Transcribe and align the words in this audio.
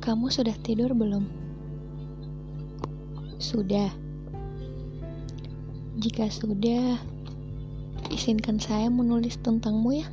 Kamu 0.00 0.32
sudah 0.32 0.56
tidur 0.64 0.96
belum? 0.96 1.28
Sudah. 3.36 3.92
Jika 6.00 6.24
sudah, 6.32 6.96
izinkan 8.08 8.56
saya 8.56 8.88
menulis 8.88 9.36
tentangmu 9.44 10.00
ya. 10.00 10.08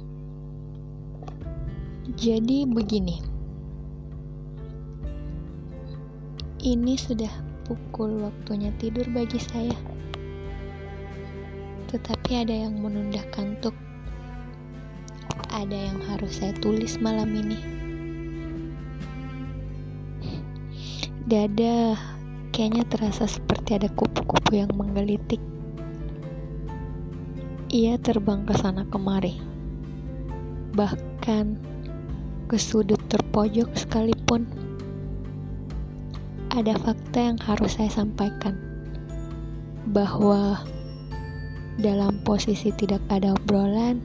Jadi 2.19 2.67
begini. 2.67 3.23
Ini 6.59 6.93
sudah 6.99 7.31
pukul 7.63 8.27
waktunya 8.27 8.75
tidur 8.83 9.07
bagi 9.15 9.39
saya. 9.39 9.77
Tetapi 11.87 12.43
ada 12.43 12.51
yang 12.51 12.75
menunda 12.75 13.23
kantuk. 13.31 13.71
Ada 15.47 15.95
yang 15.95 16.03
harus 16.11 16.43
saya 16.43 16.51
tulis 16.59 16.99
malam 16.99 17.31
ini. 17.31 17.86
Dada 21.27 21.99
kayaknya 22.55 22.87
terasa 22.87 23.27
seperti 23.27 23.75
ada 23.75 23.91
kupu-kupu 23.91 24.63
yang 24.63 24.71
menggelitik. 24.71 25.43
Ia 27.67 27.99
terbang 27.99 28.47
ke 28.47 28.55
sana 28.55 28.87
kemari. 28.87 29.35
Bahkan 30.71 31.45
ke 32.47 32.55
sudut 32.55 33.03
terpojok 33.11 33.75
sekalipun. 33.75 34.47
Ada 36.55 36.79
fakta 36.79 37.19
yang 37.19 37.39
harus 37.43 37.75
saya 37.75 37.91
sampaikan. 37.91 38.55
Bahwa 39.91 40.63
dalam 41.75 42.23
posisi 42.23 42.71
tidak 42.71 43.03
ada 43.11 43.35
obrolan, 43.35 43.99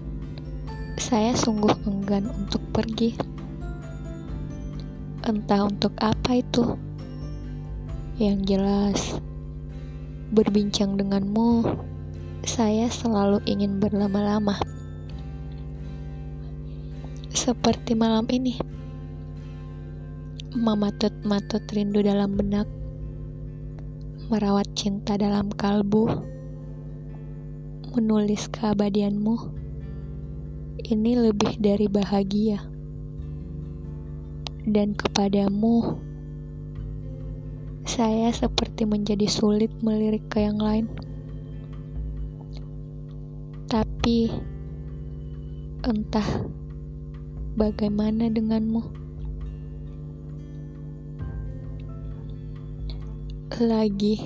saya 0.98 1.38
sungguh 1.38 1.86
enggan 1.86 2.26
untuk 2.34 2.66
pergi. 2.74 3.14
Entah 5.22 5.70
untuk 5.70 5.94
apa 6.02 6.42
itu. 6.42 6.90
Yang 8.22 8.54
jelas, 8.54 9.00
berbincang 10.30 10.94
denganmu, 10.94 11.66
saya 12.46 12.86
selalu 12.86 13.42
ingin 13.50 13.82
berlama-lama. 13.82 14.62
Seperti 17.34 17.98
malam 17.98 18.30
ini, 18.30 18.62
mematut-matut 20.54 21.66
rindu 21.74 21.98
dalam 21.98 22.38
benak, 22.38 22.70
merawat 24.30 24.70
cinta 24.78 25.18
dalam 25.18 25.50
kalbu, 25.58 26.06
menulis 27.98 28.46
keabadianmu. 28.54 29.34
Ini 30.78 31.26
lebih 31.26 31.58
dari 31.58 31.90
bahagia. 31.90 32.62
Dan 34.62 34.94
kepadamu, 34.94 35.98
saya 37.82 38.30
seperti 38.30 38.86
menjadi 38.86 39.26
sulit 39.26 39.70
melirik 39.82 40.26
ke 40.30 40.46
yang 40.46 40.58
lain. 40.62 40.86
Tapi 43.66 44.30
entah 45.82 46.46
bagaimana 47.58 48.30
denganmu. 48.30 49.02
Lagi 53.62 54.18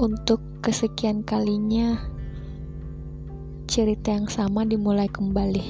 untuk 0.00 0.40
kesekian 0.64 1.20
kalinya 1.20 2.00
cerita 3.68 4.12
yang 4.12 4.28
sama 4.28 4.64
dimulai 4.64 5.08
kembali. 5.08 5.64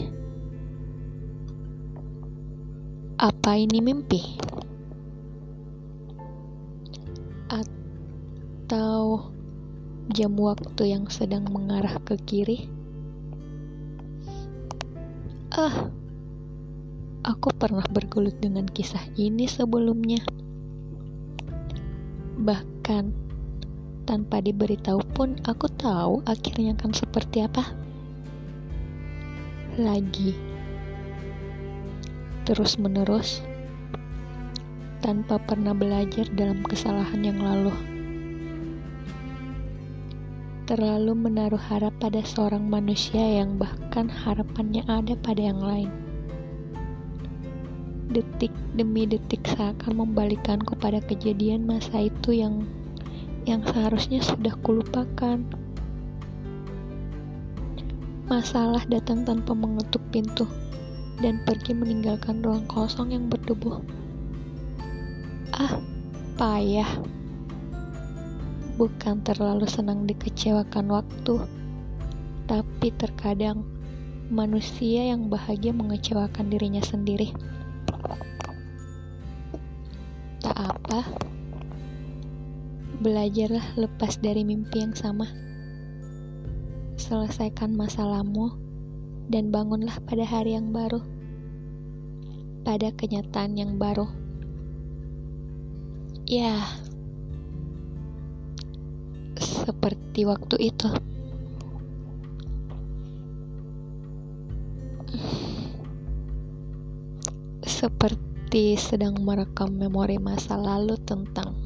Apa 3.23 3.59
ini 3.59 3.79
mimpi? 3.79 4.42
Jam 10.13 10.37
waktu 10.37 10.93
yang 10.93 11.09
sedang 11.09 11.49
mengarah 11.49 11.97
ke 12.05 12.21
kiri? 12.21 12.69
Ah, 15.57 15.89
aku 17.25 17.49
pernah 17.57 17.85
bergelut 17.89 18.37
dengan 18.37 18.69
kisah 18.69 19.01
ini 19.17 19.49
sebelumnya. 19.49 20.21
Bahkan 22.37 23.05
tanpa 24.05 24.45
diberitahu 24.45 25.01
pun 25.17 25.41
aku 25.49 25.73
tahu 25.81 26.21
akhirnya 26.29 26.77
akan 26.77 26.93
seperti 26.93 27.49
apa. 27.49 27.73
Lagi 29.81 30.53
terus 32.43 32.75
menerus 32.77 33.41
tanpa 34.99 35.39
pernah 35.39 35.75
belajar 35.75 36.27
dalam 36.35 36.61
kesalahan 36.67 37.23
yang 37.23 37.41
lalu. 37.43 37.92
Terlalu 40.63 41.27
menaruh 41.27 41.59
harap 41.59 41.91
pada 41.99 42.23
seorang 42.23 42.63
manusia 42.71 43.19
yang 43.19 43.59
bahkan 43.59 44.07
harapannya 44.07 44.87
ada 44.87 45.19
pada 45.19 45.43
yang 45.43 45.59
lain. 45.59 45.91
Detik 48.15 48.55
demi 48.79 49.03
detik 49.11 49.43
seakan 49.43 50.07
membalikanku 50.07 50.79
pada 50.79 51.03
kejadian 51.03 51.67
masa 51.67 52.07
itu 52.07 52.39
yang 52.47 52.63
yang 53.43 53.67
seharusnya 53.67 54.23
sudah 54.23 54.55
kulupakan. 54.63 55.43
Masalah 58.31 58.87
datang 58.87 59.27
tanpa 59.27 59.59
mengetuk 59.59 60.01
pintu 60.15 60.47
dan 61.19 61.43
pergi 61.43 61.75
meninggalkan 61.75 62.39
ruang 62.39 62.63
kosong 62.71 63.11
yang 63.11 63.27
berdebu. 63.27 63.83
Ah, 65.59 65.75
payah. 66.39 67.03
Bukan 68.81 69.21
terlalu 69.21 69.69
senang 69.69 70.09
dikecewakan 70.09 70.89
waktu, 70.89 71.45
tapi 72.49 72.89
terkadang 72.97 73.69
manusia 74.33 75.13
yang 75.13 75.29
bahagia 75.29 75.77
mengecewakan 75.77 76.49
dirinya 76.49 76.81
sendiri. 76.81 77.37
Tak 80.41 80.57
apa, 80.57 81.05
belajarlah 83.05 83.77
lepas 83.77 84.17
dari 84.25 84.41
mimpi 84.41 84.81
yang 84.81 84.97
sama. 84.97 85.29
Selesaikan 86.97 87.77
masalahmu 87.77 88.57
dan 89.29 89.53
bangunlah 89.53 90.01
pada 90.09 90.25
hari 90.25 90.57
yang 90.57 90.73
baru, 90.73 91.05
pada 92.65 92.89
kenyataan 92.95 93.53
yang 93.61 93.77
baru. 93.77 94.09
Ya, 96.25 96.65
seperti 99.43 100.23
waktu 100.23 100.57
itu. 100.71 100.89
Seperti 107.67 108.79
sedang 108.79 109.19
merekam 109.27 109.75
memori 109.75 110.23
masa 110.23 110.55
lalu 110.55 110.95
tentang 111.03 111.59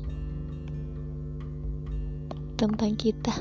tentang 2.56 2.97
kita. 2.97 3.36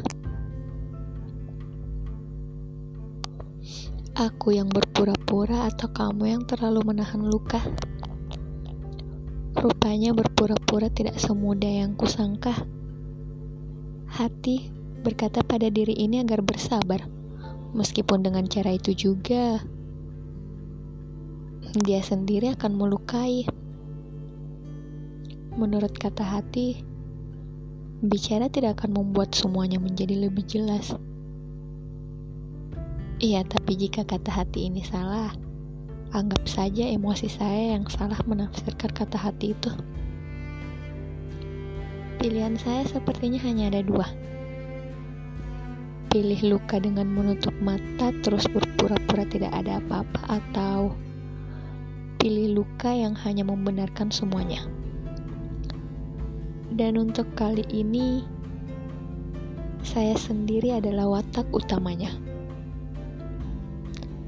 Aku 4.15 4.55
yang 4.55 4.71
berpura-pura 4.71 5.67
atau 5.67 5.91
kamu 5.91 6.39
yang 6.39 6.43
terlalu 6.47 6.95
menahan 6.95 7.19
luka? 7.19 7.59
Rupanya 9.55 10.15
berpura-pura 10.15 10.87
tidak 10.87 11.19
semudah 11.19 11.83
yang 11.83 11.99
kusangka. 11.99 12.55
Hati 14.15 14.71
berkata 15.03 15.43
pada 15.43 15.67
diri 15.67 15.91
ini 15.91 16.23
agar 16.23 16.39
bersabar, 16.39 17.03
meskipun 17.75 18.23
dengan 18.23 18.47
cara 18.47 18.71
itu 18.71 18.95
juga 18.95 19.59
dia 21.83 21.99
sendiri 21.99 22.55
akan 22.55 22.71
melukai. 22.79 23.43
Menurut 25.59 25.91
kata 25.99 26.23
hati, 26.23 26.79
bicara 27.99 28.47
tidak 28.47 28.79
akan 28.79 29.03
membuat 29.03 29.35
semuanya 29.35 29.83
menjadi 29.83 30.15
lebih 30.15 30.47
jelas. 30.47 30.95
Iya, 33.19 33.43
tapi 33.43 33.75
jika 33.75 34.07
kata 34.07 34.31
hati 34.31 34.71
ini 34.71 34.83
salah, 34.83 35.35
Anggap 36.15 36.47
saja 36.47 36.87
emosi 36.87 37.27
saya 37.27 37.75
yang 37.75 37.91
salah 37.91 38.15
menafsirkan 38.23 38.87
kata 38.87 39.19
hati 39.19 39.51
itu. 39.51 39.67
Pilihan 42.25 42.57
saya 42.57 42.81
sepertinya 42.89 43.37
hanya 43.45 43.69
ada 43.69 43.85
dua. 43.85 44.09
Pilih 46.09 46.57
luka 46.57 46.81
dengan 46.81 47.05
menutup 47.05 47.53
mata 47.61 48.09
terus 48.25 48.49
berpura-pura 48.49 49.29
tidak 49.29 49.53
ada 49.53 49.77
apa-apa 49.77 50.41
atau 50.41 50.97
pilih 52.17 52.57
luka 52.57 52.89
yang 52.89 53.13
hanya 53.13 53.45
membenarkan 53.45 54.09
semuanya. 54.09 54.65
Dan 56.73 56.97
untuk 56.97 57.29
kali 57.37 57.61
ini, 57.69 58.25
saya 59.85 60.17
sendiri 60.17 60.81
adalah 60.81 61.21
watak 61.21 61.45
utamanya. 61.53 62.09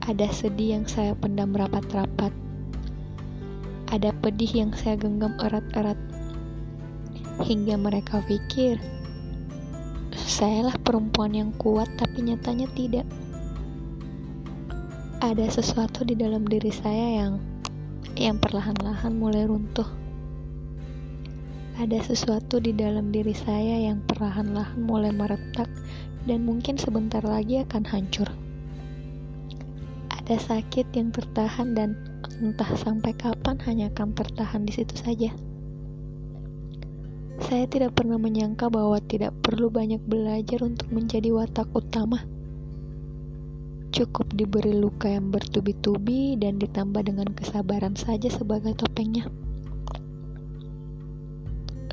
Ada 0.05 0.29
sedih 0.29 0.77
yang 0.77 0.85
saya 0.85 1.17
pendam 1.17 1.49
rapat-rapat. 1.49 2.29
Ada 3.89 4.13
pedih 4.21 4.53
yang 4.53 4.71
saya 4.77 5.01
genggam 5.01 5.33
erat-erat 5.41 5.97
hingga 7.43 7.77
mereka 7.77 8.21
pikir 8.25 8.81
sayalah 10.27 10.75
perempuan 10.83 11.31
yang 11.33 11.49
kuat, 11.55 11.87
tapi 11.95 12.21
nyatanya 12.21 12.67
tidak. 12.75 13.07
Ada 15.17 15.49
sesuatu 15.49 16.05
di 16.05 16.13
dalam 16.13 16.45
diri 16.45 16.69
saya 16.69 17.25
yang 17.25 17.41
yang 18.13 18.37
perlahan-lahan 18.37 19.17
mulai 19.17 19.49
runtuh. 19.49 19.87
Ada 21.77 22.05
sesuatu 22.05 22.57
di 22.57 22.73
dalam 22.73 23.13
diri 23.13 23.33
saya 23.33 23.81
yang 23.81 24.01
perlahan-lahan 24.05 24.81
mulai 24.81 25.13
meretak 25.13 25.69
dan 26.25 26.45
mungkin 26.45 26.77
sebentar 26.77 27.21
lagi 27.21 27.61
akan 27.61 27.85
hancur. 27.85 28.29
Ada 30.09 30.37
sakit 30.37 30.91
yang 30.97 31.13
tertahan 31.13 31.77
dan 31.77 31.95
entah 32.41 32.69
sampai 32.77 33.13
kapan 33.15 33.57
hanya 33.65 33.89
akan 33.93 34.11
tertahan 34.17 34.65
di 34.65 34.73
situ 34.73 34.97
saja. 34.97 35.46
Saya 37.37 37.69
tidak 37.69 37.93
pernah 37.93 38.17
menyangka 38.17 38.65
bahwa 38.73 38.97
tidak 39.05 39.37
perlu 39.45 39.69
banyak 39.69 40.01
belajar 40.09 40.65
untuk 40.65 40.89
menjadi 40.89 41.29
watak 41.29 41.69
utama. 41.77 42.25
Cukup 43.93 44.33
diberi 44.33 44.73
luka 44.73 45.07
yang 45.07 45.29
bertubi-tubi 45.29 46.35
dan 46.41 46.57
ditambah 46.57 47.05
dengan 47.05 47.29
kesabaran 47.33 47.93
saja 47.93 48.27
sebagai 48.33 48.73
topengnya. 48.73 49.29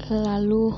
Lalu, 0.09 0.73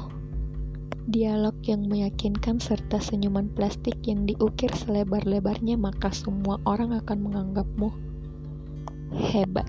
dialog 1.06 1.54
yang 1.62 1.86
meyakinkan 1.86 2.58
serta 2.58 2.98
senyuman 2.98 3.46
plastik 3.54 3.94
yang 4.02 4.26
diukir 4.26 4.70
selebar-lebarnya 4.74 5.78
maka 5.78 6.10
semua 6.10 6.58
orang 6.66 6.94
akan 6.94 7.18
menganggapmu 7.30 7.90
hebat. 9.14 9.66